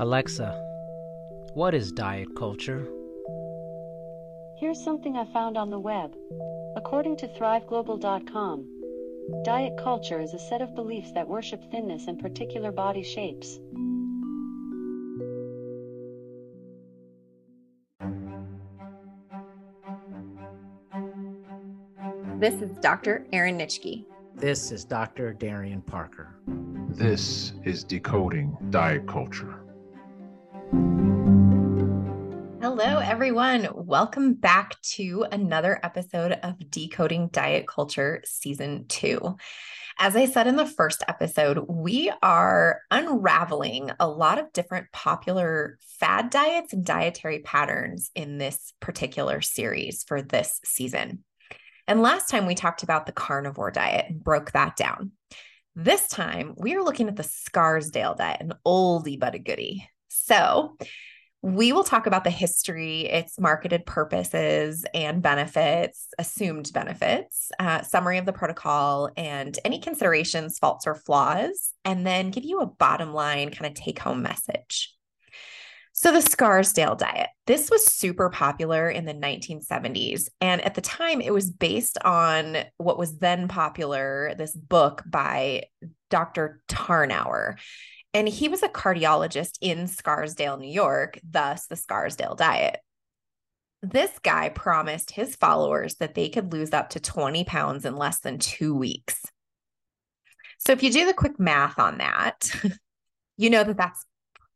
[0.00, 0.52] Alexa,
[1.54, 2.88] what is diet culture?
[4.58, 6.16] Here's something I found on the web.
[6.76, 8.66] According to ThriveGlobal.com,
[9.44, 13.58] diet culture is a set of beliefs that worship thinness and particular body shapes.
[22.38, 23.26] This is Dr.
[23.32, 24.04] Erin Nitschke.
[24.36, 25.32] This is Dr.
[25.32, 26.36] Darian Parker.
[26.46, 29.57] This is Decoding Diet Culture.
[33.18, 33.68] Everyone.
[33.74, 39.34] Welcome back to another episode of Decoding Diet Culture Season 2.
[39.98, 45.80] As I said in the first episode, we are unraveling a lot of different popular
[45.98, 51.24] fad diets and dietary patterns in this particular series for this season.
[51.88, 55.10] And last time we talked about the carnivore diet and broke that down.
[55.74, 59.90] This time we are looking at the Scarsdale diet, an oldie but a goodie.
[60.06, 60.76] So
[61.42, 68.18] we will talk about the history, its marketed purposes and benefits, assumed benefits, uh, summary
[68.18, 73.12] of the protocol, and any considerations, faults, or flaws, and then give you a bottom
[73.12, 74.94] line kind of take home message.
[75.92, 80.28] So, the Scarsdale diet, this was super popular in the 1970s.
[80.40, 85.64] And at the time, it was based on what was then popular, this book by
[86.08, 86.62] Dr.
[86.68, 87.58] Tarnower.
[88.14, 92.80] And he was a cardiologist in Scarsdale, New York, thus the Scarsdale diet.
[93.82, 98.20] This guy promised his followers that they could lose up to 20 pounds in less
[98.20, 99.22] than two weeks.
[100.58, 102.50] So, if you do the quick math on that,
[103.36, 104.04] you know that that's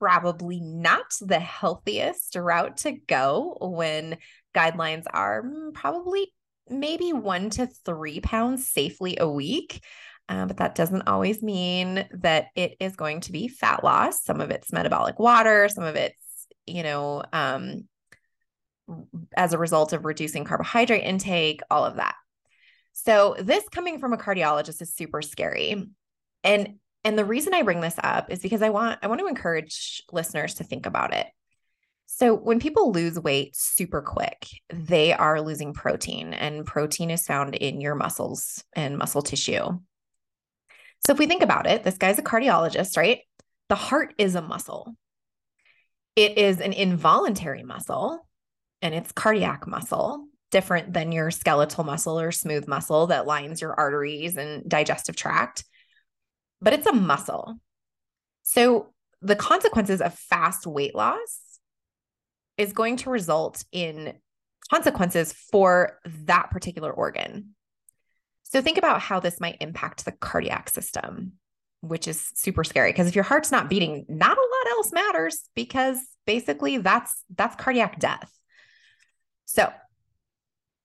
[0.00, 4.16] probably not the healthiest route to go when
[4.54, 6.32] guidelines are mm, probably
[6.70, 9.84] maybe one to three pounds safely a week.
[10.30, 14.22] Uh, but that doesn't always mean that it is going to be fat loss.
[14.22, 17.88] Some of it's metabolic water, some of it's, you know, um,
[19.36, 22.14] as a result of reducing carbohydrate intake, all of that.
[22.92, 25.88] So, this coming from a cardiologist is super scary.
[26.44, 29.26] And and the reason I bring this up is because I want I want to
[29.26, 31.26] encourage listeners to think about it.
[32.06, 37.54] So when people lose weight super quick, they are losing protein and protein is found
[37.54, 39.78] in your muscles and muscle tissue.
[41.06, 43.20] So if we think about it, this guy's a cardiologist, right?
[43.68, 44.94] The heart is a muscle.
[46.16, 48.26] It is an involuntary muscle
[48.82, 53.74] and it's cardiac muscle, different than your skeletal muscle or smooth muscle that lines your
[53.74, 55.64] arteries and digestive tract
[56.60, 57.56] but it's a muscle.
[58.42, 61.40] So the consequences of fast weight loss
[62.56, 64.14] is going to result in
[64.70, 67.54] consequences for that particular organ.
[68.52, 71.32] So think about how this might impact the cardiac system,
[71.80, 75.48] which is super scary because if your heart's not beating, not a lot else matters
[75.54, 78.32] because basically that's that's cardiac death.
[79.46, 79.72] So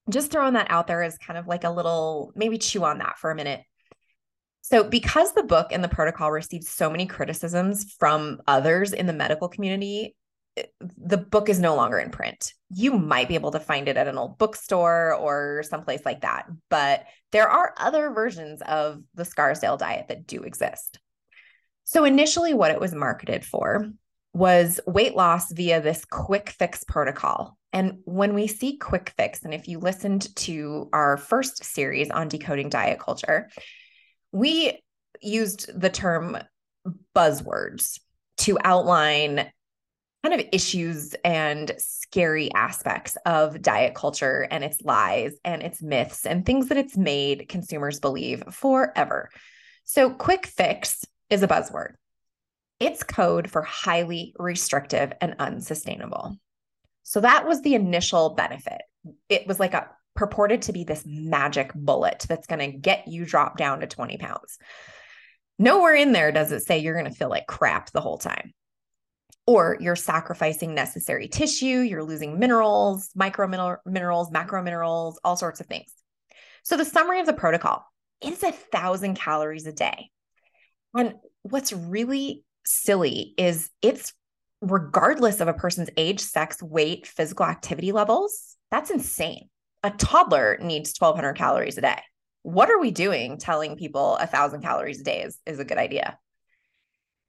[0.10, 3.18] just throwing that out there is kind of like a little maybe chew on that
[3.18, 3.62] for a minute.
[4.62, 9.14] So, because the book and the protocol received so many criticisms from others in the
[9.14, 10.16] medical community,
[10.80, 12.54] the book is no longer in print.
[12.70, 16.48] You might be able to find it at an old bookstore or someplace like that,
[16.70, 21.00] but there are other versions of the Scarsdale diet that do exist.
[21.84, 23.90] So, initially, what it was marketed for
[24.34, 27.58] was weight loss via this quick fix protocol.
[27.72, 32.28] And when we see quick fix, and if you listened to our first series on
[32.28, 33.50] decoding diet culture,
[34.32, 34.82] we
[35.22, 36.38] used the term
[37.16, 38.00] buzzwords
[38.38, 39.52] to outline
[40.26, 46.26] kind of issues and scary aspects of diet culture and its lies and its myths
[46.26, 49.30] and things that it's made consumers believe forever.
[49.84, 51.94] So, quick fix is a buzzword.
[52.80, 56.38] It's code for highly restrictive and unsustainable.
[57.04, 58.82] So, that was the initial benefit.
[59.30, 63.26] It was like a purported to be this magic bullet that's going to get you
[63.26, 64.58] drop down to 20 pounds.
[65.60, 68.54] Nowhere in there does it say you're going to feel like crap the whole time.
[69.48, 73.48] Or you're sacrificing necessary tissue, you're losing minerals, micro
[73.86, 75.92] minerals, macro minerals, all sorts of things.
[76.64, 77.86] So, the summary of the protocol
[78.22, 80.10] is a thousand calories a day.
[80.96, 81.14] And
[81.44, 84.14] what's really silly is it's
[84.62, 88.56] regardless of a person's age, sex, weight, physical activity levels.
[88.72, 89.50] That's insane
[89.86, 92.02] a toddler needs 1200 calories a day.
[92.42, 95.78] What are we doing telling people a 1000 calories a day is, is a good
[95.78, 96.18] idea?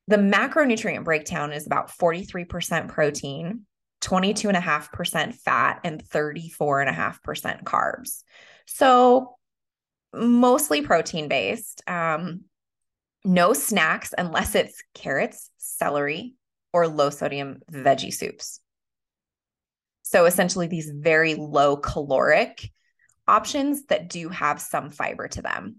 [0.09, 3.67] The macronutrient breakdown is about 43% protein,
[4.03, 8.23] 22.5% fat, and 34.5% carbs.
[8.67, 9.37] So,
[10.15, 11.83] mostly protein based.
[11.89, 12.43] Um,
[13.25, 16.35] no snacks unless it's carrots, celery,
[16.73, 18.61] or low sodium veggie soups.
[20.03, 22.71] So essentially, these very low caloric
[23.27, 25.77] options that do have some fiber to them.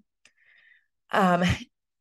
[1.11, 1.43] Um,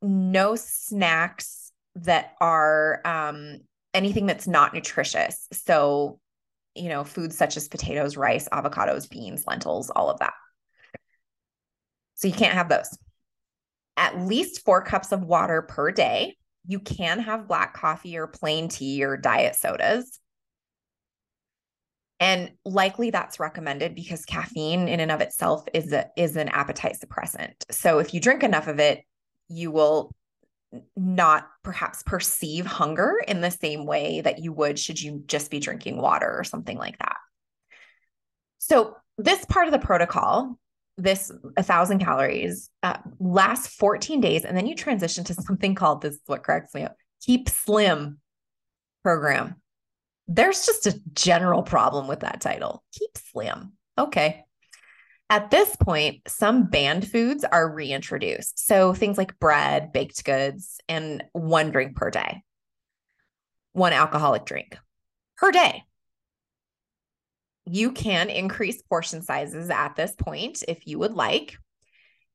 [0.03, 1.66] no snacks
[1.97, 3.59] that are um,
[3.95, 5.49] anything that's not nutritious.
[5.53, 6.21] So,
[6.75, 10.35] you know, foods such as potatoes, rice, avocados, beans, lentils, all of that.
[12.15, 12.97] So you can't have those.
[13.97, 16.37] At least four cups of water per day.
[16.67, 20.21] You can have black coffee or plain tea or diet sodas.
[22.19, 26.97] And likely that's recommended because caffeine in and of itself is a, is an appetite
[27.03, 27.53] suppressant.
[27.71, 29.03] So if you drink enough of it,
[29.49, 30.11] you will
[30.97, 35.61] not perhaps perceive hunger in the same way that you would should you just be
[35.61, 37.17] drinking water or something like that.
[38.59, 40.59] So this part of the protocol,
[40.97, 46.03] this a thousand calories, uh, lasts 14 days, and then you transition to something called
[46.03, 48.19] this is what cracks me up: Keep Slim
[49.03, 49.57] program.
[50.27, 52.83] There's just a general problem with that title.
[52.93, 53.73] Keep Slim.
[53.99, 54.46] Okay.
[55.29, 58.65] At this point, some banned foods are reintroduced.
[58.65, 62.43] So things like bread, baked goods, and one drink per day,
[63.73, 64.79] one alcoholic drink
[65.37, 65.83] per day.
[67.65, 71.57] You can increase portion sizes at this point if you would like.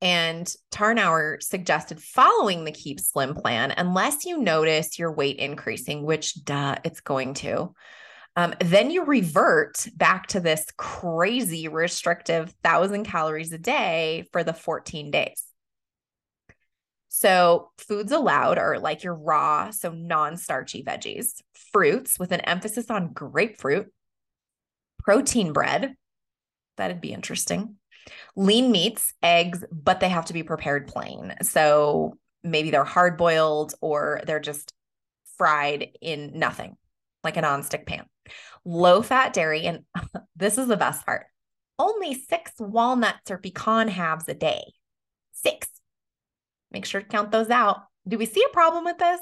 [0.01, 6.43] And Tarnower suggested following the Keep Slim plan, unless you notice your weight increasing, which
[6.43, 7.73] duh, it's going to.
[8.35, 14.53] Um, then you revert back to this crazy restrictive thousand calories a day for the
[14.53, 15.43] 14 days.
[17.09, 21.41] So, foods allowed are like your raw, so non starchy veggies,
[21.73, 23.91] fruits with an emphasis on grapefruit,
[24.97, 25.95] protein bread.
[26.77, 27.75] That'd be interesting.
[28.37, 31.35] Lean meats, eggs, but they have to be prepared plain.
[31.41, 34.73] So, maybe they're hard boiled or they're just
[35.37, 36.77] fried in nothing,
[37.25, 38.05] like a non-stick pan
[38.65, 39.65] low fat dairy.
[39.65, 39.85] And
[40.35, 41.25] this is the best part
[41.81, 44.61] only six walnuts or pecan halves a day.
[45.33, 45.67] Six.
[46.71, 47.79] Make sure to count those out.
[48.07, 49.19] Do we see a problem with this?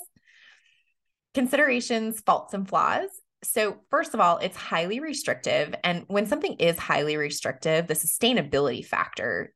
[1.33, 3.09] Considerations, faults, and flaws.
[3.43, 5.73] So, first of all, it's highly restrictive.
[5.85, 9.53] And when something is highly restrictive, the sustainability factor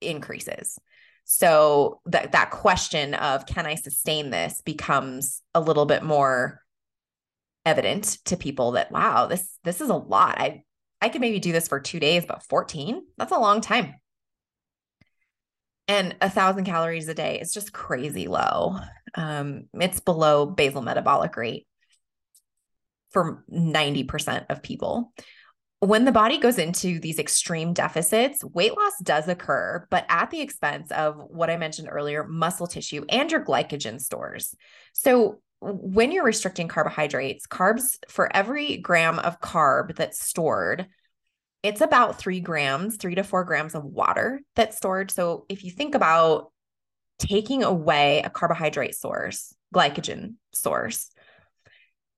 [0.00, 0.78] increases.
[1.24, 6.61] So that that question of can I sustain this becomes a little bit more
[7.64, 10.38] evident to people that wow this this is a lot.
[10.38, 10.62] I
[11.00, 13.94] i could maybe do this for two days but 14 that's a long time.
[15.88, 18.76] And a thousand calories a day is just crazy low.
[19.14, 21.66] Um, it's below basal metabolic rate
[23.10, 25.12] for 90% of people.
[25.80, 30.40] When the body goes into these extreme deficits, weight loss does occur, but at the
[30.40, 34.54] expense of what I mentioned earlier muscle tissue and your glycogen stores.
[34.92, 40.88] So, when you're restricting carbohydrates, carbs for every gram of carb that's stored,
[41.62, 45.12] it's about three grams, three to four grams of water that's stored.
[45.12, 46.50] So if you think about
[47.20, 51.10] taking away a carbohydrate source, glycogen source,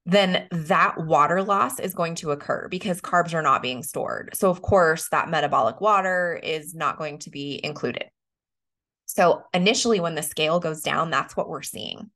[0.07, 4.31] then that water loss is going to occur because carbs are not being stored.
[4.35, 8.07] So, of course, that metabolic water is not going to be included.
[9.07, 12.11] So, initially, when the scale goes down, that's what we're seeing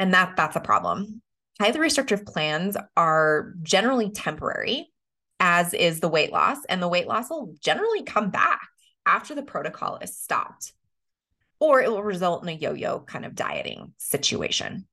[0.00, 1.22] and that that's a problem.
[1.60, 4.90] Highly restrictive plans are generally temporary,
[5.38, 8.62] as is the weight loss, and the weight loss will generally come back
[9.04, 10.72] after the protocol is stopped,
[11.60, 14.86] or it will result in a yo-yo kind of dieting situation.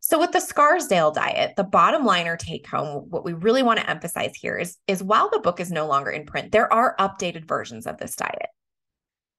[0.00, 3.80] So with the Scarsdale diet, the bottom line or take home, what we really want
[3.80, 6.96] to emphasize here is, is while the book is no longer in print, there are
[6.98, 8.48] updated versions of this diet.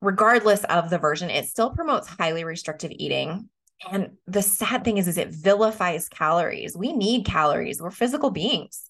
[0.01, 3.49] Regardless of the version, it still promotes highly restrictive eating
[3.89, 6.75] and the sad thing is, is it vilifies calories.
[6.75, 7.81] We need calories.
[7.81, 8.89] We're physical beings.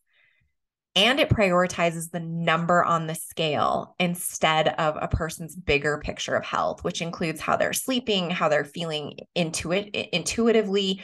[0.94, 6.44] And it prioritizes the number on the scale instead of a person's bigger picture of
[6.44, 11.02] health, which includes how they're sleeping, how they're feeling intuit- intuitively,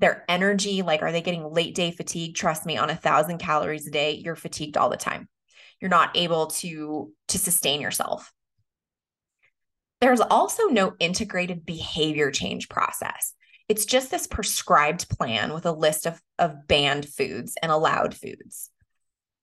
[0.00, 0.82] their energy.
[0.82, 2.34] Like, are they getting late day fatigue?
[2.34, 5.28] Trust me, on a thousand calories a day, you're fatigued all the time.
[5.80, 8.32] You're not able to to sustain yourself.
[10.00, 13.34] There's also no integrated behavior change process.
[13.68, 18.70] It's just this prescribed plan with a list of, of banned foods and allowed foods.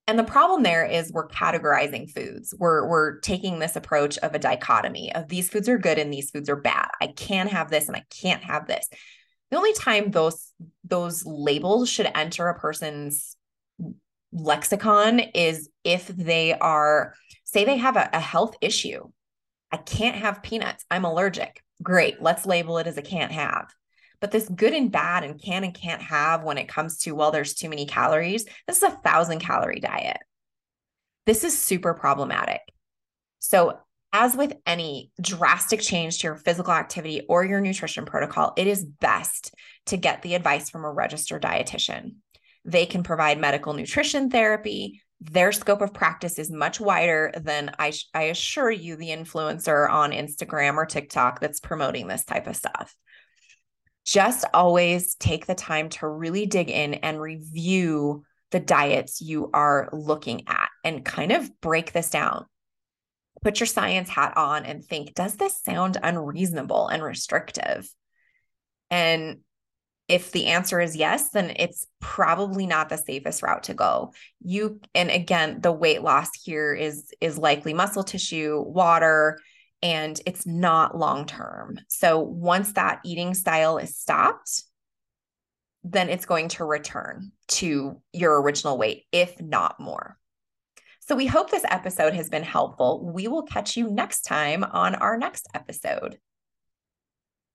[0.08, 2.54] And the problem there is we're categorizing foods.
[2.58, 6.30] We're we're taking this approach of a dichotomy of these foods are good and these
[6.30, 6.90] foods are bad.
[7.02, 8.88] I can have this and I can't have this.
[9.50, 10.52] The only time those
[10.84, 13.36] those labels should enter a person's
[14.32, 19.10] lexicon is if they are say they have a, a health issue
[19.72, 20.86] I can't have peanuts.
[20.90, 21.62] I'm allergic.
[21.84, 22.22] Great.
[22.22, 23.74] Let's label it as a can't have.
[24.22, 27.32] But this good and bad and can and can't have when it comes to, well,
[27.32, 30.18] there's too many calories, this is a thousand calorie diet.
[31.26, 32.62] This is super problematic.
[33.40, 33.80] So,
[34.14, 38.86] as with any drastic change to your physical activity or your nutrition protocol, it is
[38.86, 39.54] best
[39.88, 42.16] to get the advice from a registered dietitian.
[42.64, 45.02] They can provide medical nutrition therapy.
[45.22, 50.12] Their scope of practice is much wider than I, I assure you, the influencer on
[50.12, 52.96] Instagram or TikTok that's promoting this type of stuff.
[54.06, 59.90] Just always take the time to really dig in and review the diets you are
[59.92, 62.46] looking at and kind of break this down
[63.46, 67.88] put your science hat on and think, does this sound unreasonable and restrictive?
[68.90, 69.42] And
[70.08, 74.14] if the answer is yes, then it's probably not the safest route to go.
[74.44, 79.40] You and again, the weight loss here is is likely muscle tissue, water,
[79.82, 81.80] and it's not long term.
[81.88, 84.64] So once that eating style is stopped,
[85.84, 90.18] then it's going to return to your original weight, if not more.
[91.08, 93.12] So we hope this episode has been helpful.
[93.14, 96.18] We will catch you next time on our next episode.